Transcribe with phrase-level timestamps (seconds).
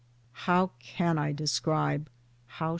[0.33, 2.09] How can I describe,
[2.47, 2.69] how.